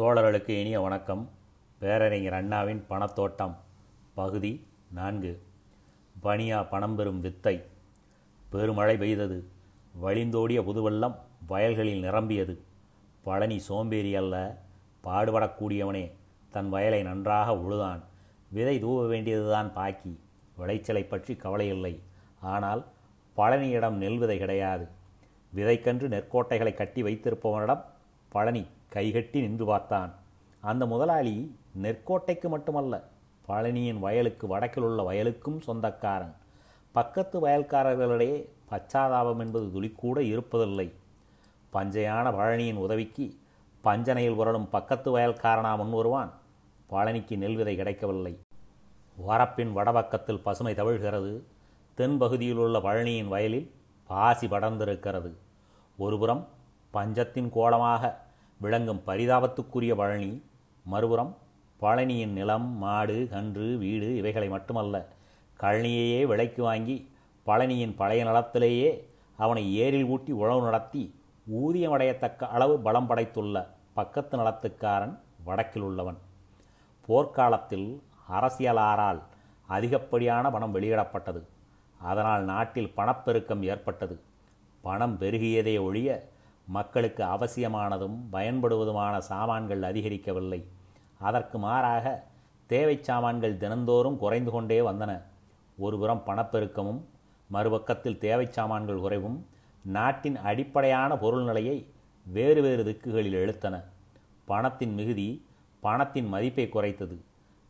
தோழர்களுக்கு 0.00 0.48
இனிய 0.48 0.80
வணக்கம். 0.80 1.30
பேரறிஞர் 1.78 2.32
அண்ணாவின் 2.32 2.84
பணத்தோட்டம் 2.90 3.54
பகுதி 4.14 4.66
நான்கு. 4.92 5.42
பனியா 6.22 6.68
பணம் 6.68 6.96
பெறும் 6.96 7.20
வித்தை. 7.20 7.62
பெருமழை 8.50 8.96
பெய்தது. 8.96 9.44
வழிந்தோடிய 10.00 10.62
புதுவெள்ளம் 10.62 11.14
வயல்களில் 11.46 12.00
நிரம்பியது. 12.00 12.60
பழனி 13.22 13.58
சோம்பேறி 13.58 14.16
அல்ல 14.16 14.62
பாடுபடக்கூடியவனே. 15.04 16.12
தன் 16.50 16.68
வயலை 16.68 17.02
நன்றாக 17.02 17.52
உழுதான். 17.52 18.00
விதை 18.50 18.80
தூவ 18.80 19.06
வேண்டியதுதான் 19.06 19.72
பாக்கி. 19.72 20.20
விளைச்சலை 20.56 21.02
பற்றி 21.02 21.34
கவலையில்லை. 21.34 22.00
ஆனால் 22.40 22.84
பழனியிடம் 23.36 23.94
நெல் 23.94 24.18
விதை 24.18 24.38
கிடையாது. 24.38 24.88
விதைக்கன்று 25.54 26.08
நெற்கோட்டைகளை 26.08 26.74
கட்டி 26.74 27.02
வைத்திருப்பவனிடம் 27.02 27.84
பழனி 28.28 28.66
கைகட்டி 28.90 29.40
நின்று 29.40 29.64
பார்த்தான். 29.64 30.14
அந்த 30.60 30.86
முதலாளி 30.86 31.56
நெற்கோட்டைக்கு 31.82 32.48
மட்டுமல்ல 32.48 33.02
பழனியின் 33.48 33.98
வயலுக்கு 33.98 34.46
வடக்கில் 34.46 34.82
உள்ள 34.82 35.02
வயலுக்கும் 35.02 35.60
சொந்தக்காரன். 35.60 36.34
பக்கத்து 36.92 37.46
வயல்காரர்களிடையே 37.46 38.48
பச்சாதாபம் 38.70 39.38
என்பது 39.38 39.66
துளிக்கூட 39.66 40.20
இருப்பதில்லை. 40.20 40.92
பஞ்சையான 41.72 42.26
பழனியின் 42.32 42.74
உதவிக்கு 42.74 43.36
பஞ்சனையில் 43.84 44.36
உரளும் 44.36 44.68
பக்கத்து 44.70 45.18
வயல்காரனா 45.18 45.76
முன் 45.76 45.90
வருவான். 45.90 46.32
பழனிக்கு 46.90 47.36
நெல் 47.36 47.56
விதை 47.56 47.76
கிடைக்கவில்லை. 47.76 48.38
வரப்பின் 49.28 49.72
வடபக்கத்தில் 49.72 50.42
பசுமை 50.42 50.74
தவிழ்கிறது. 50.74 51.42
தென்பகுதியில் 51.96 52.54
உள்ள 52.54 52.78
பழனியின் 52.78 53.28
வயலில் 53.28 53.72
பாசி 54.06 54.46
படர்ந்திருக்கிறது. 54.46 55.32
ஒருபுறம் 55.98 56.48
பஞ்சத்தின் 56.90 57.50
கோலமாக 57.50 58.28
விளங்கும் 58.60 59.02
பரிதாபத்துக்குரிய 59.06 59.94
பழனி 59.94 60.42
மறுபுறம் 60.84 61.36
பழனியின் 61.80 62.32
நிலம் 62.32 62.66
மாடு 62.76 63.28
கன்று 63.30 63.78
வீடு 63.78 64.16
இவைகளை 64.16 64.48
மட்டுமல்ல 64.48 65.06
கழனியையே 65.60 66.26
விலைக்கு 66.26 66.62
வாங்கி 66.62 67.10
பழனியின் 67.46 67.94
பழைய 67.96 68.24
நிலத்திலேயே 68.24 69.08
அவனை 69.36 69.74
ஏரில் 69.74 70.04
ஊட்டி 70.04 70.32
உழவு 70.32 70.62
நடத்தி 70.62 71.14
ஊதியமடையத்தக்க 71.52 72.42
அளவு 72.48 72.78
பலம் 72.78 73.10
படைத்துள்ள 73.10 73.66
பக்கத்து 73.92 74.36
நலத்துக்காரன் 74.36 75.18
வடக்கில் 75.44 75.82
உள்ளவன். 75.82 76.18
போர்க்காலத்தில் 77.06 78.02
அரசியலாரால் 78.32 79.20
அதிகப்படியான 79.66 80.50
பணம் 80.50 80.74
வெளியிடப்பட்டது. 80.74 81.42
அதனால் 81.98 82.44
நாட்டில் 82.44 82.92
பணப்பெருக்கம் 82.96 83.62
ஏற்பட்டது. 83.62 84.20
பணம் 84.80 85.16
பெருகியதே 85.20 85.80
ஒழிய 85.80 86.28
மக்களுக்கு 86.70 87.22
அவசியமானதும் 87.24 88.16
பயன்படுவதுமான 88.32 89.18
சாமான்கள் 89.18 89.80
அதிகரிக்கவில்லை. 89.80 90.64
அதற்கு 91.18 91.58
மாறாக 91.58 92.24
தேவை 92.66 92.98
சாமான்கள் 93.00 93.56
தினந்தோறும் 93.56 94.18
குறைந்து 94.18 94.50
கொண்டே 94.50 94.80
வந்தன. 94.80 95.22
ஒருபுறம் 95.78 96.22
பணப்பெருக்கமும் 96.26 97.00
மறுபக்கத்தில் 97.52 98.18
தேவை 98.18 98.46
சாமான்கள் 98.50 98.98
குறைவும் 98.98 99.46
நாட்டின் 99.84 100.36
அடிப்படையான 100.36 101.16
பொருள் 101.16 101.42
நிலையை 101.42 101.86
வேறு 102.26 102.62
வேறு 102.62 102.82
திக்குகளில் 102.84 103.38
எழுத்தன. 103.42 103.84
பணத்தின் 104.44 104.94
மிகுதி 104.94 105.46
பணத்தின் 105.80 106.28
மதிப்பை 106.28 106.68
குறைத்தது. 106.68 107.16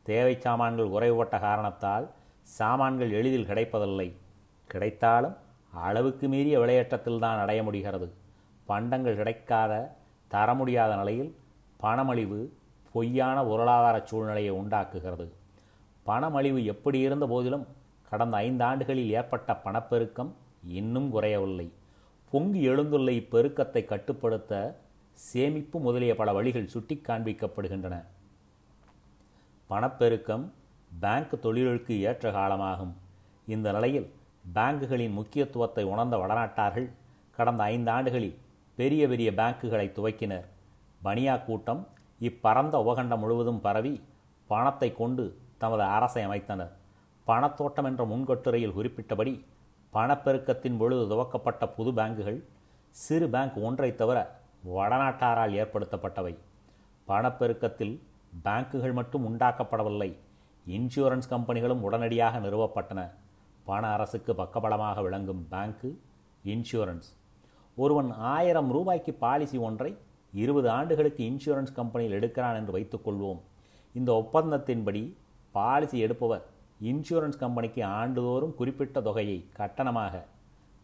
தேவை 0.02 0.40
சாமான்கள் 0.40 0.94
குறைவுபட்ட 0.94 1.40
காரணத்தால் 1.40 2.10
சாமான்கள் 2.42 3.10
எளிதில் 3.10 3.46
கிடைப்பதில்லை. 3.46 4.08
கிடைத்தாலும் 4.66 5.36
அளவுக்கு 5.72 6.28
மீறிய 6.28 6.58
விளையாட்டத்தில்தான் 6.60 7.38
அடைய 7.38 7.62
முடிகிறது. 7.62 8.19
பண்டங்கள் 8.70 9.18
கிடைக்காத 9.20 9.72
தர 10.34 10.48
முடியாத 10.58 10.92
நிலையில் 11.00 11.30
பணமழிவு 11.82 12.40
பொய்யான 12.94 13.36
பொருளாதார 13.48 13.96
சூழ்நிலையை 14.10 14.52
உண்டாக்குகிறது. 14.60 15.26
பணமழிவு 16.06 16.60
எப்படி 16.72 16.98
இருந்த 17.06 17.26
போதிலும் 17.32 17.66
கடந்த 18.10 18.34
ஐந்து 18.46 18.64
ஆண்டுகளில் 18.68 19.12
ஏற்பட்ட 19.18 19.50
பணப்பெருக்கம் 19.64 20.30
இன்னும் 20.78 21.08
குறையவில்லை. 21.14 21.66
பொங்கி 22.32 22.60
எழுந்துள்ள 22.70 23.10
இப்பெருக்கத்தை 23.20 23.82
கட்டுப்படுத்த 23.84 24.54
சேமிப்பு 25.28 25.78
முதலிய 25.86 26.12
பல 26.20 26.32
வழிகள் 26.36 26.72
சுட்டி 26.74 26.96
காண்பிக்கப்படுகின்றன 27.06 27.96
பணப்பெருக்கம் 29.70 30.44
பேங்க் 31.00 31.34
தொழிலுக்கு 31.44 31.94
ஏற்ற 32.08 32.30
காலமாகும். 32.38 32.94
இந்த 33.54 33.68
நிலையில் 33.76 34.08
பேங்குகளின் 34.54 35.16
முக்கியத்துவத்தை 35.18 35.84
உணர்ந்த 35.92 36.16
வடநாட்டார்கள் 36.22 36.88
கடந்த 37.36 37.62
ஐந்து 37.72 37.90
ஆண்டுகளில் 37.96 38.36
பெரிய 38.80 39.02
பெரிய 39.12 39.28
பேங்குகளை 39.38 39.86
துவக்கினர். 39.96 40.46
பனியா 41.04 41.34
கூட்டம் 41.44 41.82
இப்பரந்த 42.28 42.74
உபகண்டம் 42.84 43.22
முழுவதும் 43.22 43.60
பரவி 43.66 43.94
பணத்தை 44.50 44.88
கொண்டு 45.00 45.24
தமது 45.62 45.82
அரசை 45.96 46.22
அமைத்தனர். 46.26 46.70
பணத்தோட்டம் 47.26 47.88
என்ற 47.90 48.04
முன்கட்டுரையில் 48.04 48.76
குறிப்பிட்டபடி 48.78 49.32
பணப்பெருக்கத்தின் 49.96 50.78
பொழுது 50.78 51.02
துவக்கப்பட்ட 51.12 51.66
புது 51.76 51.90
பேங்குகள் 51.98 52.38
சிறு 53.04 53.28
பேங்க் 53.34 53.58
ஒன்றை 53.66 53.90
தவிர 54.00 54.18
வடநாட்டாரால் 54.76 55.56
ஏற்படுத்தப்பட்டவை. 55.62 56.34
பணப்பெருக்கத்தில் 57.08 57.94
பேங்குகள் 58.44 58.98
மட்டும் 58.98 59.26
உண்டாக்கப்படவில்லை 59.28 60.10
இன்சூரன்ஸ் 60.66 61.30
கம்பெனிகளும் 61.34 61.86
உடனடியாக 61.88 62.38
நிறுவப்பட்டன. 62.38 63.00
பண 63.64 63.82
அரசுக்கு 63.96 64.34
பக்கபலமாக 64.42 65.02
விளங்கும் 65.02 65.46
பேங்க்கு 65.50 65.90
இன்சூரன்ஸ். 66.44 67.10
ஒருவன் 67.82 68.10
ஆயிரம் 68.34 68.70
ரூபாய்க்கு 68.70 69.12
பாலிசி 69.24 69.58
ஒன்றை 69.58 69.90
இருபது 70.32 70.68
ஆண்டுகளுக்கு 70.70 71.22
இன்சூரன்ஸ் 71.30 71.76
கம்பெனியில் 71.78 72.16
எடுக்கிறான் 72.18 72.58
என்று 72.60 72.72
வைத்துக்கொள்வோம் 72.76 73.40
இந்த 73.94 74.10
ஒப்பந்தத்தின்படி 74.20 75.02
பாலிசி 75.54 75.98
எடுப்பவர் 75.98 76.44
இன்சூரன்ஸ் 76.90 77.40
கம்பெனிக்கு 77.42 77.82
ஆண்டுதோறும் 78.00 78.54
குறிப்பிட்ட 78.54 78.98
தொகையை 79.08 79.38
கட்டணமாக 79.58 80.14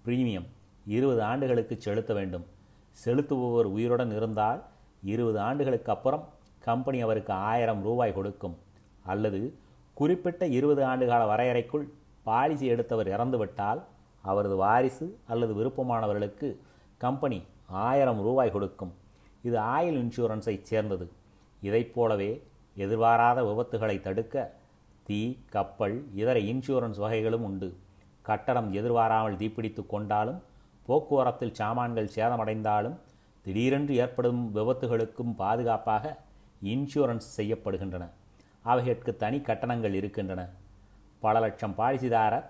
பிரீமியம் 0.07 0.47
இருபது 0.87 1.21
ஆண்டுகளுக்கு 1.23 1.75
செலுத்த 1.85 2.13
வேண்டும். 2.15 2.45
செலுத்துபவர் 3.05 3.69
உயிருடன் 3.77 4.13
இருந்தால் 4.19 4.61
இருபது 5.13 5.39
ஆண்டுகளுக்கு 5.49 5.91
அப்புறம் 5.95 6.25
கம்பெனி 6.67 6.99
அவருக்கு 7.07 7.33
ஆயிரம் 7.51 7.83
ரூபாய் 7.83 8.17
கொடுக்கும். 8.19 8.57
அல்லது 9.13 9.41
குறிப்பிட்ட 10.01 10.43
இருபது 10.59 10.83
ஆண்டுகால 10.91 11.23
வரையறைக்குள் 11.33 11.85
பாலிசி 12.29 12.67
எடுத்தவர் 12.75 13.11
இறந்துவிட்டால் 13.17 13.81
அவரது 14.25 14.57
வாரிசு 14.57 15.07
அல்லது 15.33 15.53
விருப்பமானவர்களுக்கு 15.59 16.49
கம்பெனி 17.05 17.39
ஆயிரம் 17.67 18.21
ரூபாய் 18.27 18.51
கொடுக்கும். 18.51 18.93
இது 19.43 19.59
ஆயில் 19.59 19.99
இன்சூரன்ஸை 20.03 20.55
சேர்ந்தது. 20.71 21.07
இதைப் 21.61 21.95
போலவே 21.95 22.31
எதிர்பாராத 22.77 23.39
விபத்துகளை 23.49 24.01
தடுக்க 24.01 24.55
தீ 25.07 25.21
கப்பல் 25.55 25.97
இதர 26.21 26.39
இன்சூரன்ஸ் 26.41 27.01
வகைகளும் 27.05 27.45
உண்டு. 27.49 27.69
கட்டடம் 28.23 28.73
எதிர்பாராமல் 28.73 29.37
தீப்பிடித்து 29.37 29.87
கொண்டாலும் 29.87 30.43
போக்குவரத்தில் 30.87 31.57
சாமான்கள் 31.61 32.13
சேதமடைந்தாலும் 32.15 32.97
திடீரென்று 33.45 33.95
ஏற்படும் 33.97 34.41
விபத்துகளுக்கும் 34.55 35.35
பாதுகாப்பாக 35.37 36.05
இன்சூரன்ஸ் 36.63 37.29
செய்யப்படுகின்றன. 37.37 38.05
அவைகளுக்கு 38.63 39.17
தனி 39.17 39.39
கட்டணங்கள் 39.41 39.95
இருக்கின்றன. 39.95 40.43
பல 41.25 41.41
லட்சம் 41.41 41.75
பாலிசிதாரர் 41.79 42.47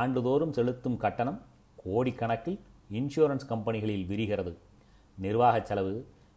ஆண்டுதோறும் 0.00 0.52
செலுத்தும் 0.52 0.96
கட்டணம் 0.96 1.38
கோடிக்கணக்கில் 1.84 2.60
இன்சூரன்ஸ் 2.90 3.46
கம்பெனிகளில் 3.48 4.06
விரிகிறது. 4.06 4.52
நிர்வாகச் 5.18 5.68
செலவு 5.70 5.94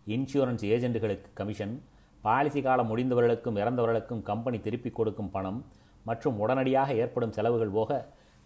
இன்சூரன்ஸ் 0.08 0.64
ஏஜென்ட்டுகளுக்கு 0.74 1.30
கமிஷன் 1.34 1.84
பாலிசி 2.22 2.62
காலம் 2.62 2.90
முடிந்தவர்களுக்கும் 2.90 3.58
இறந்தவர்களுக்கும் 3.62 4.22
கம்பெனி 4.22 4.60
திருப்பிக் 4.60 4.96
கொடுக்கும் 4.96 5.32
பணம் 5.32 5.66
மற்றும் 6.04 6.40
உடனடியாக 6.40 6.94
ஏற்படும் 6.94 7.32
செலவுகள் 7.32 7.76
போக 7.78 7.92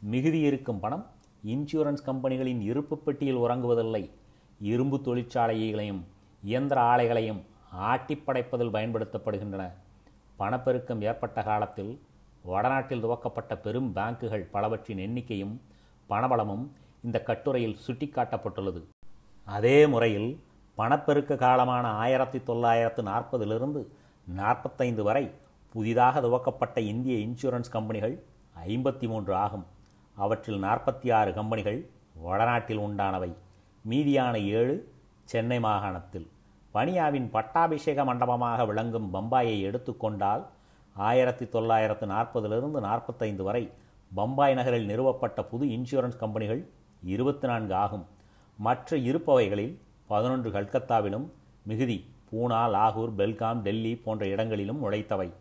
மிகுதி 0.02 0.40
இருக்கும் 0.40 0.80
பணம் 0.80 1.06
இன்சூரன்ஸ் 1.46 2.06
கம்பெனிகளின் 2.06 2.62
இருப்பு 2.62 2.98
பெட்டியில் 2.98 3.38
உறங்குவதில்லை. 3.38 4.10
இரும்பு 4.60 4.98
தொழிற்சாலைகளையும் 4.98 6.02
இயந்திர 6.44 6.82
ஆலைகளையும் 6.82 7.42
ஆட்டிப்படைப்பதில் 7.92 8.74
பயன்படுத்தப்படுகின்றன. 8.76 9.64
பணப்பெருக்கம் 10.36 11.02
ஏற்பட்ட 11.02 11.44
காலத்தில் 11.44 12.00
வடநாட்டில் 12.44 13.02
துவக்கப்பட்ட 13.02 13.58
பெரும் 13.58 13.96
பேங்குகள் 13.96 14.46
பலவற்றின் 14.52 14.98
எண்ணிக்கையும் 14.98 15.56
பணபலமும் 16.10 16.66
இந்த 17.08 17.20
கட்டுரையில் 17.30 17.80
சுட்டிக்காட்டப்பட்டுள்ளது. 17.88 18.82
அதே 19.56 19.78
முறையில் 19.94 20.30
பணப்பெருக்க 20.78 21.34
காலமான 21.44 21.86
ஆயிரத்தி 22.04 22.40
தொள்ளாயிரத்து 22.50 23.02
நாற்பதிலிருந்து 23.04 23.82
நாற்பத்தைந்து 24.28 25.04
வரை 25.04 25.26
புதிதாக 25.74 26.22
துவக்கப்பட்ட 26.22 26.78
இந்திய 26.92 27.16
இன்சூரன்ஸ் 27.26 27.74
கம்பெனிகள் 27.76 28.16
ஐம்பத்தி 28.68 29.08
மூன்று 29.08 29.34
ஆகும். 29.44 29.66
அவற்றில் 30.18 30.64
நாற்பத்தி 30.64 31.08
ஆறு 31.14 31.32
கம்பெனிகள் 31.34 31.80
வடநாட்டில் 32.26 32.80
உண்டானவை. 32.80 33.32
மீதியான 33.90 34.36
ஏழு 34.60 34.76
சென்னை 35.32 35.60
மாகாணத்தில். 35.60 36.28
பனியாவின் 36.74 37.28
பட்டாபிஷேக 37.36 38.06
மண்டபமாக 38.06 38.66
விளங்கும் 38.66 39.08
பம்பாயை 39.14 39.56
எடுத்துக்கொண்டால் 39.68 40.44
ஆயிரத்தி 40.96 41.46
தொள்ளாயிரத்து 41.50 42.06
நாற்பதிலிருந்து 42.06 42.80
நாற்பத்தைந்து 42.88 43.44
வரை 43.44 43.64
பம்பாய் 44.16 44.54
நகரில் 44.54 44.90
நிறுவப்பட்ட 44.92 45.40
புது 45.52 45.66
இன்சூரன்ஸ் 45.76 46.22
கம்பெனிகள் 46.24 46.62
இருபத்தி 47.04 47.48
நான்கு 47.48 47.74
ஆகும். 47.74 48.06
மற்ற 48.58 48.98
இருப்பவைகளில் 48.98 49.78
பதினொன்று 50.08 50.50
கல்கத்தாவிலும் 50.50 51.26
மிகுதி 51.64 52.06
பூனா 52.32 52.62
லாகூர் 52.76 53.14
பெல்காம் 53.18 53.62
டெல்லி 53.62 53.96
போன்ற 53.96 54.28
இடங்களிலும் 54.28 54.92
உழைத்தவை 54.92 55.32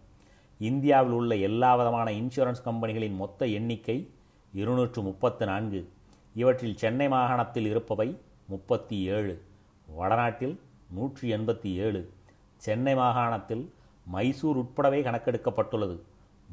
இந்தியாவில் 0.59 1.13
உள்ள 1.13 1.37
எல்லா 1.37 1.77
விதமான 1.77 2.13
இன்சூரன்ஸ் 2.13 2.63
கம்பெனிகளின் 2.65 3.17
மொத்த 3.17 3.47
எண்ணிக்கை 3.47 4.11
இருநூற்று 4.53 5.03
முப்பத்து 5.03 5.47
நான்கு 5.47 5.93
இவற்றில் 6.35 6.77
சென்னை 6.77 7.09
மாகாணத்தில் 7.09 7.67
இருப்பவை 7.67 8.19
முப்பத்தி 8.49 9.01
ஏழு 9.01 9.43
வடநாட்டில் 9.87 10.61
நூற்றி 10.91 11.33
எண்பத்தி 11.33 11.75
ஏழு 11.75 12.13
சென்னை 12.57 12.95
மாகாணத்தில் 12.95 13.73
மைசூர் 14.05 14.59
உட்படவே 14.59 15.01
கணக்கெடுக்கப்பட்டுள்ளது. 15.03 16.01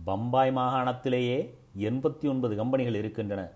பம்பாய் 0.04 0.52
மாகாணத்திலேயே 0.52 1.54
எண்பத்தி 1.78 2.30
ஒன்பது 2.30 2.56
கம்பெனிகள் 2.56 2.96
இருக்கின்றன. 2.96 3.52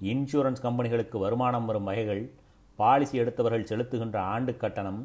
இன்சூரன்ஸ் 0.00 0.62
கம்பெனிகளுக்கு 0.62 1.18
வருமானம் 1.18 1.66
வரும் 1.66 1.84
வகைகள் 1.84 2.22
பாலிசி 2.76 3.18
எடுத்தவர்கள் 3.18 3.68
செலுத்துகின்ற 3.70 4.16
ஆண்டு 4.16 4.56
கட்டணம் 4.56 5.00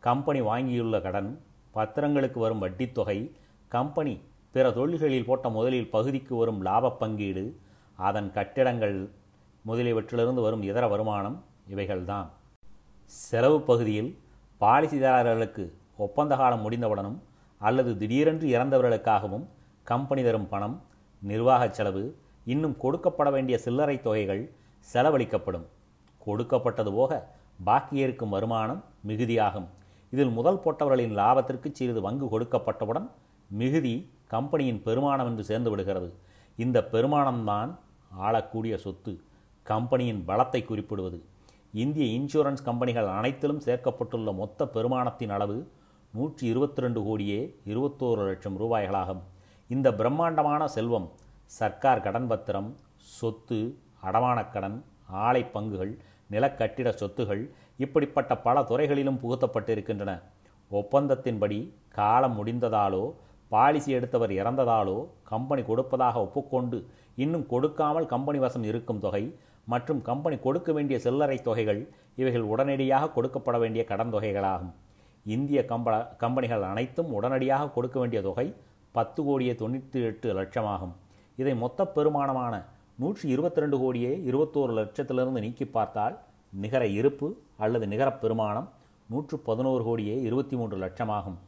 கம்பெனி 0.00 0.40
வாங்கியுள்ள 0.40 1.02
கடன் 1.02 1.40
பத்திரங்களுக்கு 1.74 2.38
வரும் 2.38 2.62
வட்டித்தொகை 2.62 3.18
கம்பெனி 3.68 4.20
பிற 4.52 4.70
தொழில்களில் 4.70 5.24
போட்ட 5.24 5.48
முதலில் 5.48 5.90
பகுதிக்கு 5.90 6.36
வரும் 6.36 6.64
லாபப் 6.64 6.98
பங்கீடு 6.98 7.44
அதன் 7.98 8.30
கட்டிடங்கள் 8.32 8.96
முதலியவற்றிலிருந்து 9.66 10.42
வரும் 10.42 10.62
இதர 10.62 10.88
வருமானம் 10.88 11.44
இவைகள்தான். 11.68 12.28
செலவு 13.04 13.60
பகுதியில் 13.60 14.18
பாலிசிதாரர்களுக்கு 14.60 15.72
ஒப்பந்த 15.96 16.36
காலம் 16.36 16.70
முடிந்தவுடனும் 16.70 17.18
அல்லது 17.58 17.96
திடீரென்று 17.96 18.48
இறந்தவர்களுக்காகவும் 18.48 19.46
கம்பெனி 19.82 20.22
தரும் 20.22 20.48
பணம் 20.48 20.82
நிர்வாகச் 21.22 21.74
செலவு 21.74 22.02
இன்னும் 22.44 22.76
கொடுக்கப்பட 22.82 23.30
வேண்டிய 23.30 23.58
சில்லறை 23.58 23.96
தொகைகள் 24.02 24.42
செலவழிக்கப்படும். 24.92 25.66
கொடுக்கப்பட்டது 26.18 26.92
போக 26.92 27.12
பாக்கி 27.64 27.96
இருக்கும் 27.96 28.34
வருமானம் 28.36 28.84
மிகுதியாகும். 29.08 29.68
இதில் 30.12 30.32
முதல் 30.38 30.62
போட்டவர்களின் 30.64 31.16
லாபத்திற்கு 31.20 31.68
சிறிது 31.72 32.00
பங்கு 32.00 32.26
கொடுக்கப்பட்டவுடன் 32.34 33.06
மிகுதி 33.50 33.94
கம்பெனியின் 34.26 34.82
பெருமானம் 34.86 35.28
என்று 35.30 35.44
சேர்ந்து 35.44 35.70
விடுகிறது. 35.70 36.08
இந்த 36.58 36.78
பெருமானம்தான் 36.92 37.70
ஆளக்கூடிய 38.26 38.74
சொத்து. 38.78 39.12
கம்பெனியின் 39.66 40.24
பலத்தை 40.28 40.64
குறிப்பிடுவது. 40.64 41.18
இந்திய 41.82 42.06
இன்சூரன்ஸ் 42.18 42.66
கம்பெனிகள் 42.68 43.08
அனைத்திலும் 43.18 43.64
சேர்க்கப்பட்டுள்ள 43.66 44.32
மொத்த 44.40 44.66
பெருமானத்தின் 44.74 45.32
அளவு 45.36 45.58
நூற்றி 46.14 46.44
இருபத்தி 46.46 46.80
ரெண்டு 46.80 47.02
கோடியே 47.02 47.40
இருபத்தோரு 47.72 48.22
லட்சம் 48.28 48.56
ரூபாய்களாகும். 48.62 49.20
இந்த 49.70 49.88
பிரம்மாண்டமான 49.92 50.66
செல்வம் 50.66 51.08
சர்க்கார் 51.56 52.02
கடன் 52.02 52.26
பத்திரம் 52.26 52.68
சொத்து 53.16 53.58
அடமானக் 54.08 54.52
கடன் 54.52 54.76
ஆலை 55.26 55.42
பங்குகள் 55.54 55.92
நிலக்கட்டிட 56.30 56.88
சொத்துகள் 57.00 57.42
இப்படிப்பட்ட 57.84 58.32
பல 58.36 58.62
துறைகளிலும் 58.62 59.18
புகுத்தப்பட்டிருக்கின்றன. 59.22 60.12
ஒப்பந்தத்தின்படி 60.70 61.58
காலம் 61.98 62.36
முடிந்ததாலோ 62.38 63.02
பாலிசி 63.48 63.90
எடுத்தவர் 63.92 64.30
இறந்ததாலோ 64.30 64.96
கம்பெனி 65.22 65.62
கொடுப்பதாக 65.62 66.16
ஒப்புக்கொண்டு 66.20 66.78
இன்னும் 67.16 67.46
கொடுக்காமல் 67.46 68.06
கம்பெனி 68.06 68.38
வசம் 68.38 68.62
இருக்கும் 68.62 69.00
தொகை 69.00 69.24
மற்றும் 69.64 70.02
கம்பெனி 70.02 70.38
கொடுக்க 70.38 70.72
வேண்டிய 70.72 70.98
சில்லறை 70.98 71.38
தொகைகள் 71.42 71.82
இவைகள் 72.16 72.46
உடனடியாக 72.52 73.12
கொடுக்கப்பட 73.16 73.58
வேண்டிய 73.58 73.84
கடன் 73.84 74.12
தொகைகளாகும். 74.14 74.72
இந்திய 75.26 75.60
கம்ப 75.68 76.16
கம்பெனிகள் 76.16 76.62
அனைத்தும் 76.62 77.12
உடனடியாக 77.12 77.70
கொடுக்க 77.70 77.98
வேண்டிய 77.98 78.22
தொகை 78.22 78.48
பத்து 78.92 79.20
கோடியே 79.24 79.52
தொண்ணூற்றி 79.52 80.00
எட்டு 80.10 80.28
லட்சமாகும். 80.40 80.94
இதை 81.40 81.54
மொத்த 81.62 81.86
பெருமானமான 81.96 82.54
நூற்றி 83.00 83.26
இருபத்தி 83.34 83.60
ரெண்டு 83.62 83.76
கோடியே 83.82 84.10
இருபத்தோரு 84.30 84.72
லட்சத்திலிருந்து 84.78 85.40
நீக்கி 85.44 85.66
பார்த்தால் 85.76 86.16
நிகர 86.62 86.82
இருப்பு 87.00 87.28
அல்லது 87.64 87.86
நிகர 87.92 88.08
பெருமானம் 88.22 88.66
நூற்று 89.12 89.36
பதினோரு 89.48 89.82
கோடியே 89.84 90.16
இருபத்தி 90.28 90.54
மூன்று 90.60 90.76
லட்சமாகும். 90.82 91.38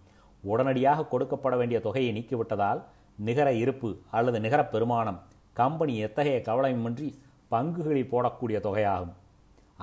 உடனடியாக 0.42 1.06
கொடுக்கப்பட 1.12 1.56
வேண்டிய 1.60 1.78
தொகையை 1.86 2.12
நீக்கிவிட்டதால் 2.18 2.80
நிகர 3.26 3.48
இருப்பு 3.62 3.90
அல்லது 4.18 4.38
நிகர 4.44 4.62
பெருமானம் 4.72 5.18
கம்பெனி 5.60 5.94
எத்தகைய 6.06 6.38
கவலையுமின்றி 6.48 7.08
பங்குகளில் 7.52 8.10
போடக்கூடிய 8.12 8.58
தொகையாகும். 8.66 9.12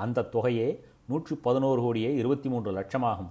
அந்த 0.04 0.28
தொகையே 0.36 0.68
நூற்று 1.10 1.36
பதினோரு 1.48 1.82
கோடியே 1.86 2.10
இருபத்தி 2.22 2.50
மூன்று 2.54 2.72
லட்சமாகும். 2.80 3.30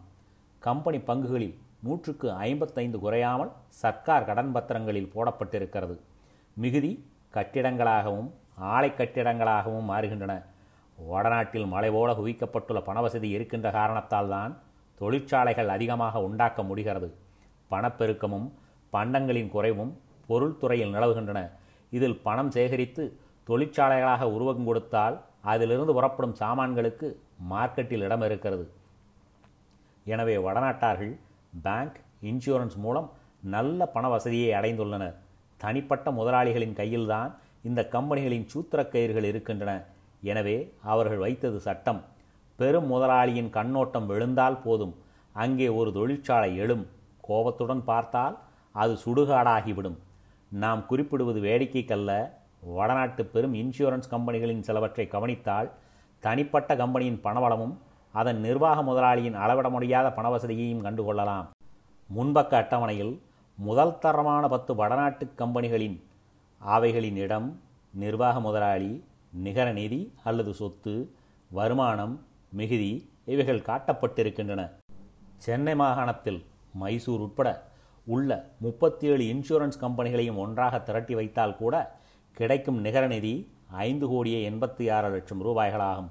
கம்பெனி 0.67 1.01
பங்குகளில் 1.09 1.57
நூற்றுக்கு 1.87 2.29
ஐம்பத்தைந்து 2.49 2.99
குறையாமல் 3.05 3.51
சர்க்கார் 3.83 4.29
கடன் 4.31 4.55
பத்திரங்களில் 4.57 5.13
போடப்பட்டிருக்கிறது. 5.15 5.97
மிகுதி 6.63 6.93
கட்டிடங்களாகவும் 7.37 8.29
ஆலை 8.75 8.91
கட்டிடங்களாகவும் 8.91 9.89
மாறுகின்றன. 9.91 10.35
வடநாட்டில் 10.99 11.67
மலை 11.73 11.91
போல 11.97 12.13
குவிக்கப்பட்டுள்ள 12.19 12.81
பணவசதி 12.89 13.29
இருக்கின்ற 13.37 13.69
காரணத்தால் 13.79 14.31
தான் 14.35 14.53
தொழிற்சாலைகள் 15.01 15.71
அதிகமாக 15.75 16.23
உண்டாக்க 16.29 16.63
முடிகிறது. 16.71 17.09
பணப்பெருக்கமும் 17.73 18.49
பண்டங்களின் 18.95 19.53
குறைவும் 19.55 19.93
பொருள் 20.31 20.57
துறையில் 20.63 20.95
நிலவுகின்றன. 20.95 21.41
இதில் 21.97 22.19
பணம் 22.27 22.51
சேகரித்து 22.57 23.05
தொழிற்சாலைகளாக 23.49 24.23
உருவகம் 24.37 24.69
கொடுத்தால் 24.71 25.17
அதிலிருந்து 25.53 25.93
புறப்படும் 25.99 26.35
சாமான்களுக்கு 26.41 27.09
மார்க்கெட்டில் 27.53 28.05
இடம் 28.07 28.25
இருக்கிறது. 28.29 28.65
எனவே 30.13 30.37
வடநாட்டார்கள் 30.47 31.15
பேங்க் 31.67 31.99
இன்சூரன்ஸ் 32.31 32.77
மூலம் 32.85 33.09
நல்ல 33.55 33.87
பண 33.95 34.05
வசதியை 34.09 34.51
அடைந்துள்ளனர். 34.61 35.17
தனிப்பட்ட 35.63 36.11
முதலாளிகளின் 36.11 36.79
கையில்தான் 36.81 37.31
இந்த 37.69 37.81
கம்பெனிகளின் 37.93 38.49
சூத்திரக்கயிறுகள் 38.53 39.29
இருக்கின்றன. 39.31 39.73
எனவே 40.23 40.57
அவர்கள் 40.93 41.19
வைத்தது 41.19 41.59
சட்டம். 41.61 42.01
பெரும் 42.59 42.87
முதலாளியின் 42.87 43.51
கண்ணோட்டம் 43.51 44.07
விழுந்தால் 44.07 44.63
போதும். 44.63 44.95
அங்கே 45.33 45.69
ஒரு 45.79 45.91
தொழிற்சாலை 45.93 46.57
எழும். 46.57 46.85
கோபத்துடன் 47.21 47.83
பார்த்தால் 47.85 48.37
அது 48.75 48.95
சுடுகாடாகிவிடும். 49.05 49.99
நாம் 50.53 50.87
குறிப்பிடுவது 50.87 51.41
வேடிக்கைக்கல்ல. 51.41 52.13
வடநாட்டு 52.77 53.23
பெரும் 53.35 53.55
இன்சூரன்ஸ் 53.55 54.11
கம்பெனிகளின் 54.11 54.65
சிலவற்றை 54.69 55.07
கவனித்தால் 55.09 55.69
தனிப்பட்ட 56.23 56.71
கம்பெனியின் 56.77 57.21
பணவளமும் 57.25 57.75
அதன் 58.15 58.41
நிர்வாக 58.41 58.83
முதலாளியின் 58.83 59.37
அளவிட 59.45 59.69
முடியாத 59.69 60.07
பணவசதியையும் 60.17 60.85
கண்டுகொள்ளலாம். 60.87 61.47
முன்பக்க 62.17 62.53
அட்டவணையில் 62.61 63.15
முதல் 63.67 63.99
தரமான 63.99 64.49
பத்து 64.49 64.75
வடநாட்டு 64.75 65.25
கம்பெனிகளின் 65.39 66.03
அவைகளின் 66.59 67.17
இடம் 67.17 67.61
நிர்வாக 67.95 68.41
முதலாளி 68.41 69.05
நிகர 69.33 69.73
நிதி 69.73 70.13
அல்லது 70.25 70.55
சொத்து 70.55 71.15
வருமானம் 71.51 72.15
மிகுதி 72.53 73.11
இவைகள் 73.25 73.65
காட்டப்பட்டிருக்கின்றன. 73.69 74.71
சென்னை 75.37 75.75
மாகாணத்தில் 75.75 76.45
மைசூர் 76.73 77.21
உட்பட 77.21 77.49
உள்ள 78.07 78.49
முப்பத்தி 78.61 79.07
ஏழு 79.07 79.25
இன்சூரன்ஸ் 79.25 79.81
கம்பெனிகளையும் 79.81 80.41
ஒன்றாக 80.45 80.79
திரட்டி 80.79 81.15
வைத்தால் 81.15 81.57
கூட 81.57 81.99
கிடைக்கும் 82.33 82.81
நிகர 82.81 83.07
நிதி 83.07 83.53
ஐந்து 83.67 84.09
கோடியே 84.09 84.51
எண்பத்தி 84.51 84.93
ஆறு 84.93 85.09
லட்சம் 85.11 85.45
ரூபாய்களாகும். 85.45 86.11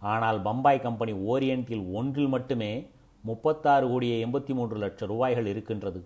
ஆனால் 0.00 0.42
பம்பாய் 0.42 0.80
கம்பெனி 0.80 1.12
ஓரியண்டில் 1.12 1.92
ஒன்றில் 1.92 2.28
மட்டுமே 2.28 2.90
முப்பத்தாறு 3.22 3.88
கோடியே 3.88 4.26
எண்பத்தி 4.26 4.54
மூன்று 4.54 4.78
லட்சம் 4.78 5.08
ரூபாய்கள் 5.08 5.46
இருக்கின்றது. 5.46 6.02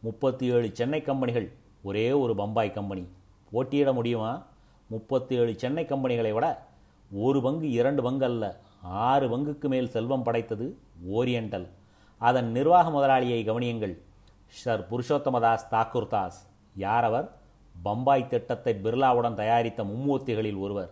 முப்பத்தி 0.00 0.46
ஏழு 0.46 0.70
சென்னை 0.72 1.02
கம்பெனிகள் 1.02 1.52
ஒரே 1.82 2.12
ஒரு 2.12 2.34
பம்பாய் 2.34 2.72
கம்பெனி. 2.72 3.08
போட்டியிட 3.50 3.92
முடியுமா? 3.92 4.42
முப்பத்தி 4.86 5.36
ஏழு 5.36 5.54
சென்னை 5.58 5.84
கம்பெனிகளை 5.84 6.32
விட 6.32 6.66
ஒரு 7.12 7.42
பங்கு 7.42 7.70
இரண்டு 7.70 8.02
பங்கு 8.02 8.24
அல்ல 8.24 8.58
ஆறு 8.82 9.38
பங்குக்கு 9.38 9.68
மேல் 9.68 9.88
செல்வம் 9.88 10.22
படைத்தது 10.22 10.76
ஓரியண்டல். 11.12 11.66
அதன் 12.18 12.50
நிர்வாக 12.50 12.90
முதலாளியை 12.90 13.44
கவனியுங்கள். 13.44 13.98
சர். 14.46 14.86
புருஷோத்தமதாஸ் 14.90 15.66
தாக்கூர் 15.70 16.06
தாஸ். 16.06 16.48
யார் 16.76 17.04
அவர்? 17.04 17.32
பம்பாய் 17.82 18.26
திட்டத்தை 18.26 18.74
பிர்லாவுடன் 18.82 19.34
தயாரித்த 19.34 19.82
மும்மூர்த்திகளில் 19.82 20.58
ஒருவர். 20.58 20.90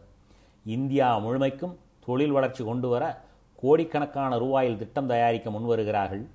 இந்தியா 0.64 1.18
முழுமைக்கும் 1.18 1.76
தொழில் 2.06 2.30
வளர்ச்சி 2.30 2.64
கொண்டு 2.64 2.88
வர 2.88 3.24
கோடிக்கணக்கான 3.56 4.38
ரூபாயில் 4.38 4.76
திட்டம் 4.76 5.06
தயாரிக்க 5.06 5.50
முன்வருகிறார்கள். 5.50 6.26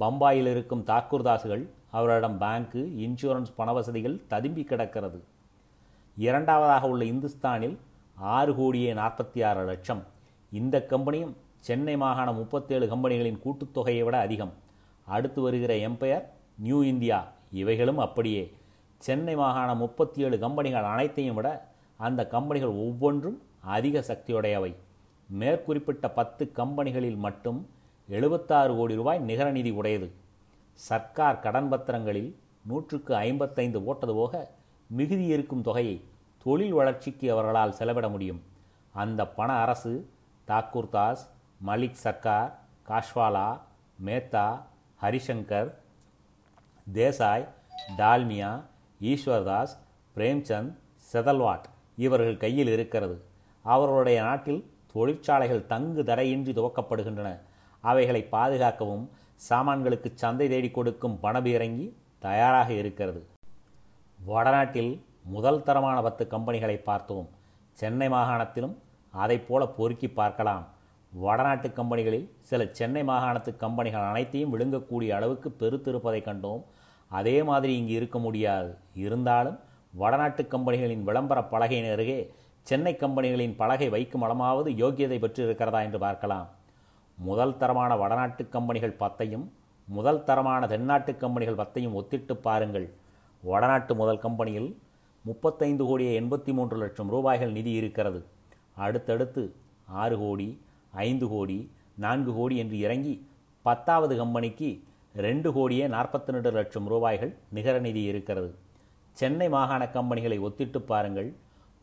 பம்பாயில் 0.00 0.50
இருக்கும் 0.50 0.84
தாக்கூர்தாசுகள் 0.84 1.68
அவரிடம் 1.90 2.40
பேங்க்கு 2.40 2.82
இன்சூரன்ஸ் 3.04 3.54
பண 3.56 3.72
வசதிகள் 3.72 4.26
ததும்பி 4.26 4.64
கிடக்கிறது. 4.64 5.24
இரண்டாவதாக 6.16 6.88
உள்ள 6.88 7.04
இந்துஸ்தானில் 7.04 7.78
ஆறு 8.14 8.54
கோடியே 8.54 8.94
நாற்பத்தி 8.94 9.44
ஆறு 9.44 9.64
லட்சம். 9.64 10.04
இந்த 10.52 10.86
கம்பெனியும் 10.88 11.34
சென்னை 11.58 11.96
மாகாண 11.96 12.32
முப்பத்தேழு 12.32 12.86
கம்பெனிகளின் 12.86 13.40
கூட்டுத்தொகையை 13.44 14.04
விட 14.04 14.18
அதிகம். 14.18 14.52
அடுத்து 15.04 15.40
வருகிற 15.42 15.74
எம்பையர் 15.74 16.24
நியூ 16.58 16.82
இந்தியா 16.82 17.32
இவைகளும் 17.52 17.98
அப்படியே. 17.98 18.52
சென்னை 18.98 19.36
மாகாண 19.36 19.74
முப்பத்தி 19.74 20.22
ஏழு 20.22 20.38
கம்பெனிகள் 20.38 20.84
அனைத்தையும் 20.84 21.34
விட 21.34 21.68
அந்த 21.96 22.26
கம்பெனிகள் 22.26 22.68
ஒவ்வொன்றும் 22.68 23.42
அதிக 23.60 24.04
சக்தியுடையவை. 24.08 24.74
மேற்குறிப்பிட்ட 25.38 26.08
பத்து 26.08 26.52
கம்பெனிகளில் 26.56 27.16
மட்டும் 27.16 27.68
எழுபத்தாறு 28.08 28.76
கோடி 28.76 28.94
ரூபாய் 28.94 29.18
நிகர 29.18 29.50
நிதி 29.50 29.70
உடையது. 29.70 30.12
சர்க்கார் 30.72 31.40
கடன் 31.40 31.68
பத்திரங்களில் 31.68 32.36
நூற்றுக்கு 32.66 33.14
ஐம்பத்தைந்து 33.14 33.82
போட்டது 33.82 34.14
போக 34.14 34.50
மிகுதி 34.86 35.26
இருக்கும் 35.26 35.62
தொகையை 35.62 36.04
தொழில் 36.42 36.72
வளர்ச்சிக்கு 36.72 37.32
அவர்களால் 37.32 37.72
செலவிட 37.72 38.08
முடியும். 38.08 38.42
அந்த 38.92 39.26
பண 39.26 39.52
அரசு 39.52 40.08
தாக்கூர் 40.48 40.88
தாஸ் 40.88 41.30
மலிக் 41.66 42.00
சர்க்கார் 42.04 42.58
காஷ்வாலா 42.88 43.60
மேத்தா 44.04 44.60
ஹரிசங்கர் 45.02 45.74
தேசாய் 46.92 47.48
டால்மியா 47.96 48.62
ஈஸ்வர்தாஸ் 49.00 49.74
பிரேம்சந்த் 50.16 50.74
செதல்வாட் 51.12 51.64
இவர்கள் 51.96 52.36
கையில் 52.36 52.68
இருக்கிறது. 52.68 53.22
அவர்களுடைய 53.62 54.22
நாட்டில் 54.22 54.70
தொழிற்சாலைகள் 54.92 55.66
தங்கு 55.66 56.04
தடையின்றி 56.04 56.52
துவக்கப்படுகின்றன. 56.52 57.38
அவைகளை 57.90 58.22
பாதுகாக்கவும் 58.34 59.04
சாமான்களுக்கு 59.48 60.08
சந்தை 60.22 60.46
தேடி 60.52 60.70
கொடுக்கும் 60.70 61.18
பணபீரங்கி 61.22 61.86
தயாராக 62.26 62.68
இருக்கிறது. 62.80 63.20
வடநாட்டில் 64.18 64.92
முதல் 65.34 65.64
தரமான 65.66 65.96
பத்து 66.06 66.24
கம்பெனிகளை 66.30 66.76
பார்த்தோம். 66.88 67.26
சென்னை 67.80 68.08
மாகாணத்திலும் 68.08 68.74
அதைப் 69.22 69.46
போல 69.48 69.62
பொறுக்கி 69.78 70.08
பார்க்கலாம். 70.20 70.64
வடநாட்டு 71.12 71.68
கம்பெனிகளில் 71.68 72.26
சில 72.50 72.62
சென்னை 72.78 73.02
மாகாணத்து 73.10 73.50
கம்பெனிகள் 73.56 74.08
அனைத்தையும் 74.10 74.52
விழுங்கக்கூடிய 74.54 75.10
அளவுக்கு 75.18 75.48
பெருத்திருப்பதை 75.60 76.20
கண்டோம். 76.28 76.62
அதே 77.10 77.36
மாதிரி 77.48 77.72
இங்கு 77.80 77.94
இருக்க 77.98 78.18
முடியாது. 78.26 78.70
இருந்தாலும் 79.04 79.58
வடநாட்டு 80.00 80.42
கம்பெனிகளின் 80.54 81.06
விளம்பர 81.08 81.40
பலகையின் 81.52 81.92
அருகே 81.92 82.20
சென்னை 82.68 82.92
கம்பெனிகளின் 83.00 83.56
பலகை 83.62 83.88
வைக்கும் 83.94 84.24
அளமாவது 84.26 84.70
யோக்கியதை 84.82 85.18
பெற்றிருக்கிறதா 85.24 85.80
என்று 85.86 85.98
பார்க்கலாம். 86.06 86.46
முதல் 87.18 87.56
தரமான 87.56 87.96
வடநாட்டு 87.96 88.48
கம்பெனிகள் 88.48 88.96
பத்தையும் 89.00 89.44
முதல் 89.88 90.24
தரமான 90.24 90.66
தென்னாட்டு 90.66 91.16
கம்பெனிகள் 91.16 91.66
பத்தையும் 91.66 91.96
ஒத்திட்டு 92.00 92.34
பாருங்கள். 92.34 92.86
வடநாட்டு 93.42 93.94
முதல் 93.94 94.18
கம்பெனியில் 94.18 94.70
முப்பத்தைந்து 95.24 95.84
கோடியே 95.86 96.20
எண்பத்தி 96.20 96.52
மூன்று 96.52 96.76
லட்சம் 96.76 97.08
ரூபாய்கள் 97.08 97.52
நிதி 97.52 97.72
இருக்கிறது. 97.72 98.24
அடுத்தடுத்து 98.74 99.54
ஆறு 99.86 100.18
கோடி 100.18 100.48
ஐந்து 100.90 101.28
கோடி 101.28 101.70
நான்கு 101.94 102.34
கோடி 102.34 102.56
என்று 102.56 102.78
இறங்கி 102.78 103.14
பத்தாவது 103.62 104.16
கம்பெனிக்கு 104.16 104.82
ரெண்டு 105.16 105.52
கோடியே 105.52 105.88
நாற்பத்தி 105.88 106.30
ரெண்டு 106.36 106.50
லட்சம் 106.50 106.86
ரூபாய்கள் 106.86 107.36
நிகர 107.50 107.78
நிதி 107.78 108.02
இருக்கிறது. 108.02 108.54
சென்னை 109.12 109.48
மாகாண 109.48 109.84
கம்பெனிகளை 109.84 110.38
ஒத்திட்டு 110.40 110.78
பாருங்கள். 110.78 111.34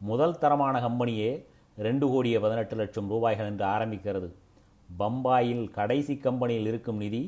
முதல் 0.02 0.38
தரமான 0.38 0.76
கம்பெனியே 0.88 1.46
ரெண்டு 1.78 2.08
கோடியே 2.08 2.40
பதினெட்டு 2.40 2.76
லட்சம் 2.76 3.10
ரூபாய்கள் 3.10 3.46
என்று 3.46 3.66
ஆரம்பிக்கிறது. 3.66 4.30
பம்பாயில் 5.00 5.72
கடைசி 5.72 6.18
கம்பெனியில் 6.18 6.68
இருக்கும் 6.68 6.98
நிதி 6.98 7.22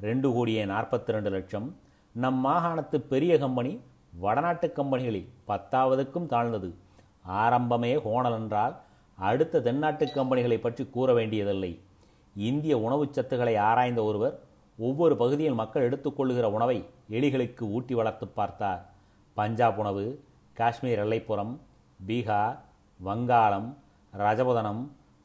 ரெண்டு 0.00 0.32
கோடியே 0.32 0.64
நாற்பத்தி 0.64 1.10
ரெண்டு 1.16 1.30
லட்சம். 1.30 1.76
நம் 2.14 2.46
மாகாணத்து 2.46 2.96
பெரிய 3.12 3.38
கம்பெனி 3.38 3.80
வடநாட்டு 4.18 4.72
கம்பெனிகளில் 4.76 5.28
பத்தாவதுக்கும் 5.48 6.26
தாழ்ந்தது. 6.26 6.74
ஆரம்பமே 7.28 7.92
ஹோனல் 8.06 8.36
என்றால் 8.40 8.74
அடுத்த 9.18 9.60
தென்னாட்டு 9.60 10.04
கம்பெனிகளை 10.14 10.58
பற்றி 10.60 10.84
கூற 10.86 11.12
வேண்டியதில்லை. 11.12 11.80
இந்திய 12.36 12.78
உணவுச் 12.78 13.16
சத்துக்களை 13.18 13.58
ஆராய்ந்த 13.58 14.04
ஒருவர் 14.04 14.36
ஒவ்வொரு 14.78 15.16
பகுதியில் 15.16 15.60
மக்கள் 15.60 15.86
எடுத்துக்கொள்ளுகிற 15.88 16.46
உணவை 16.56 16.84
எலிகளுக்கு 17.10 17.60
ஊட்டி 17.60 17.94
வளர்த்து 17.94 18.28
பார்த்தார். 18.28 18.82
பஞ்சாப் 19.34 19.78
உணவு 19.78 20.04
காஷ்மீர் 20.54 21.02
எல்லைப்புறம் 21.04 21.52
பீகார் 22.06 22.58
வங்காளம் 23.00 23.76
ரஜபதனம் 24.18 24.82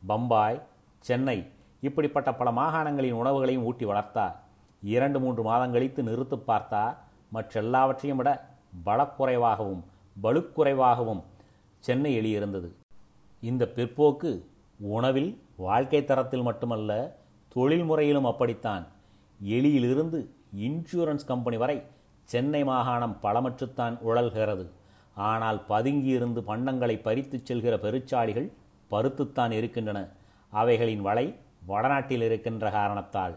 பம்பாய் 0.08 0.62
சென்னை 1.00 1.38
இப்படிப்பட்ட 1.81 2.29
பல 2.33 2.50
மாகாணங்களின் 2.51 3.19
உணவுகளையும் 3.21 3.63
ஊட்டி 3.63 3.86
வளர்த்தார் 3.86 4.36
இரண்டு 4.83 5.19
மூன்று 5.19 5.43
மாதம் 5.43 5.71
கழித்து 5.71 6.03
நிறுத்து 6.03 6.36
பார்த்தார் 6.36 6.95
மற்றெல்லாவற்றையும் 7.33 8.19
விட 8.19 8.29
பலக்குறைவாகவும் 8.86 9.83
பலுக்குறைவாகவும் 10.24 11.21
சென்னை 11.79 12.13
எலி 12.13 12.29
இருந்தது. 12.29 12.69
இந்த 13.41 13.71
பிற்போக்கு 13.75 14.31
உணவில் 14.79 15.41
வாழ்க்கை 15.55 16.05
தரத்தில் 16.05 16.41
மட்டுமல்ல 16.41 16.91
தொழில் 17.50 17.83
முறையிலும் 17.83 18.25
அப்படித்தான். 18.25 18.86
எலியிலிருந்து 19.39 20.19
இன்சூரன்ஸ் 20.57 21.25
கம்பெனி 21.25 21.57
வரை 21.57 21.77
சென்னை 22.24 22.63
மாகாணம் 22.63 23.17
பலமற்றுத்தான் 23.24 23.95
உழல்கிறது. 24.09 24.65
ஆனால் 25.15 25.59
பதுங்கியிருந்து 25.69 26.41
பண்டங்களை 26.48 26.95
பறித்துச் 27.07 27.51
செல்கிற 27.51 27.75
பெருச்சாளிகள் 27.86 28.50
பருத்துத்தான் 28.91 29.51
இருக்கின்றன. 29.51 30.00
அவைகளின் 30.50 31.01
வலை 31.01 31.25
வடநாட்டில் 31.69 32.23
இருக்கின்ற 32.27 32.65
காரணத்தால் 32.77 33.35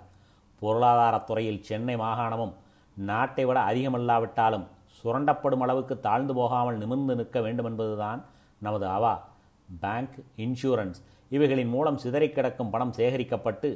பொருளாதாரத் 0.63 1.27
துறையில் 1.27 1.65
சென்னை 1.69 1.95
மாகாணமும் 1.97 2.55
நாட்டை 2.97 3.45
விட 3.45 3.59
அதிகமல்லாவிட்டாலும் 3.71 4.67
சுரண்டப்படும் 4.99 5.63
அளவுக்கு 5.65 5.95
தாழ்ந்து 6.07 6.33
போகாமல் 6.35 6.79
நிமிர்ந்து 6.79 7.15
நிற்க 7.17 7.41
வேண்டும் 7.41 7.69
என்பதுதான் 7.71 8.21
நமது 8.59 8.87
அவா 8.87 9.15
பேங்க் 9.81 10.17
இன்சூரன்ஸ். 10.37 10.99
இவைகளின் 11.29 11.69
மூலம் 11.69 11.99
சிதறி 11.99 12.29
கிடக்கும் 12.31 12.71
பணம் 12.71 12.95
சேகரிக்கப்பட்டு 12.97 13.69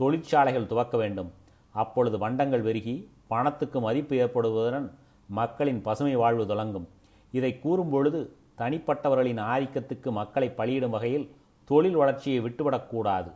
தொழிற்சாலைகள் 0.00 0.66
துவக்க 0.66 0.96
வேண்டும். 0.96 1.30
அப்பொழுது 1.72 2.16
வண்டங்கள் 2.18 2.66
பெருகி 2.68 2.94
பணத்துக்கு 3.26 3.78
மதிப்பு 3.80 4.14
ஏற்படுவதுடன் 4.16 4.88
மக்களின் 5.28 5.82
பசுமை 5.82 6.14
வாழ்வு 6.16 6.46
தொடங்கும். 6.46 6.88
இதை 7.32 7.50
கூறும்பொழுது 7.64 8.20
தனிப்பட்டவர்களின் 8.58 9.42
ஆதிக்கத்துக்கு 9.54 10.10
மக்களை 10.10 10.48
பலியிடும் 10.56 10.94
வகையில் 10.96 11.26
தொழில் 11.70 11.96
வளர்ச்சியை 11.96 12.40
விட்டுவிடக்கூடாது. 12.42 13.30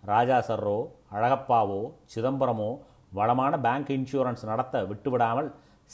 ராஜா 0.00 0.44
சர்ரோ 0.48 0.88
அழகப்பாவோ 1.12 1.92
சிதம்பரமோ 2.14 2.78
வளமான 3.12 3.58
பேங்க் 3.58 3.88
இன்சூரன்ஸ் 3.88 4.44
நடத்த 4.44 4.82
விட்டுவிடாமல் 4.82 5.52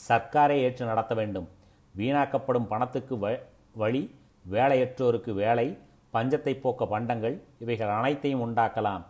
சர்க்காரே 0.09 0.49
ஏற்று 0.49 0.85
நடத்த 0.85 1.15
வேண்டும். 1.15 1.49
வீணாக்கப்படும் 1.97 2.65
பணத்துக்கு 2.65 3.15
வ- 3.15 3.39
வழி 3.73 4.15
வேலையற்றோருக்கு 4.51 5.33
வேலை 5.33 5.77
பஞ்சத்தை 6.13 6.59
போக்க 6.59 6.85
பண்டங்கள் 6.85 7.43
இவைகள் 7.59 7.87
அனைத்தையும் 7.87 8.41
உண்டாக்கலாம். 8.41 9.05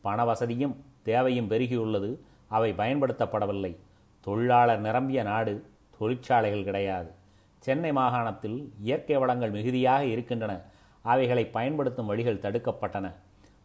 பண 0.00 0.24
வசதியும் 0.24 0.84
தேவையும் 1.02 1.48
பெருகியுள்ளது 1.48 2.18
அவை 2.48 2.72
பயன்படுத்தப்படவில்லை. 2.72 3.76
தொழிலாளர் 4.20 4.80
நிரம்பிய 4.80 5.22
நாடு 5.22 5.70
தொழிற்சாலைகள் 5.98 6.64
கிடையாது. 6.64 7.10
சென்னை 7.58 7.92
மாகாணத்தில் 7.92 8.72
இயற்கை 8.78 9.16
வளங்கள் 9.16 9.50
மிகுதியாக 9.50 10.04
இருக்கின்றன. 10.04 10.60
அவைகளை 11.02 11.46
பயன்படுத்தும் 11.46 12.06
வழிகள் 12.06 12.38
தடுக்கப்பட்டன. 12.38 13.12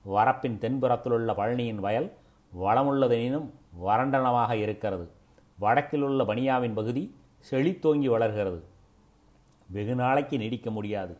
வரப்பின் 0.05 0.57
தென்புறத்திலுள்ள 0.57 1.33
பழனியின் 1.33 1.75
வயல் 1.75 2.13
வளமுள்ளதெனினும் 2.59 3.49
வறண்டனமாக 3.85 4.51
இருக்கிறது. 4.51 5.09
வடக்கிலுள்ள 5.61 6.25
பனியாவின் 6.25 6.73
பகுதி 6.73 7.15
செழித்தோங்கி 7.51 8.07
வளர்கிறது. 8.09 8.63
வெகு 9.69 9.95
நாளைக்கு 9.95 10.37
நீடிக்க 10.37 10.71
முடியாது. 10.71 11.17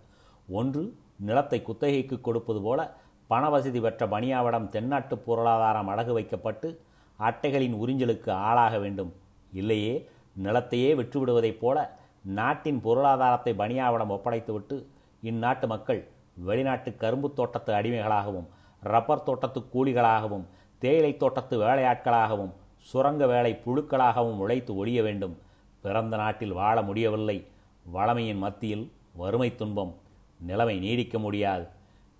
ஒன்று 0.50 0.96
நிலத்தை 1.20 1.62
குத்தகைக்கு 1.62 2.22
கொடுப்பது 2.22 2.62
போல 2.62 2.94
பண 3.28 3.50
வசதி 3.50 3.80
பெற்ற 3.80 4.08
பனியாவிடம் 4.08 4.68
தென்னாட்டு 4.68 5.18
பொருளாதாரம் 5.18 5.90
அடகு 5.90 6.14
வைக்கப்பட்டு 6.14 6.82
அட்டைகளின் 7.20 7.74
உறிஞ்சலுக்கு 7.74 8.30
ஆளாக 8.30 8.78
வேண்டும். 8.78 9.14
இல்லையே 9.54 10.10
நிலத்தையே 10.44 10.96
விற்றுவிடுவதைப் 10.96 11.60
போல 11.60 11.98
நாட்டின் 12.22 12.82
பொருளாதாரத்தை 12.82 13.54
பனியாவிடம் 13.54 14.12
ஒப்படைத்துவிட்டு 14.12 14.86
இந்நாட்டு 15.24 15.68
மக்கள் 15.68 16.08
வெளிநாட்டு 16.36 16.96
கரும்புத் 16.96 17.36
தோட்டத்து 17.36 17.74
அடிமைகளாகவும் 17.74 18.48
ரப்பர் 18.86 19.24
தோட்டத்து 19.24 19.60
கூலிகளாகவும் 19.60 20.46
தேயிலை 20.80 21.18
தோட்டத்து 21.18 21.60
வேலையாட்களாகவும் 21.60 22.54
சுரங்க 22.78 23.28
வேலை 23.28 23.60
புழுக்களாகவும் 23.66 24.38
உழைத்து 24.38 24.76
ஒழிய 24.76 25.04
வேண்டும். 25.04 25.38
பிறந்த 25.82 26.18
நாட்டில் 26.18 26.52
வாழ 26.52 26.82
முடியவில்லை. 26.82 27.48
வளமையின் 27.86 28.38
மத்தியில் 28.38 28.92
வறுமை 29.16 29.56
துன்பம் 29.56 29.96
நிலைமை 30.40 30.80
நீடிக்க 30.80 31.20
முடியாது. 31.20 31.68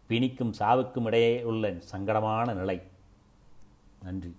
பிணிக்கும் 0.10 0.54
சாவுக்கும் 0.60 1.06
இடையே 1.06 1.44
உள்ள 1.44 1.74
சங்கடமான 1.92 2.54
நிலை. 2.54 2.82
நன்றி. 4.04 4.36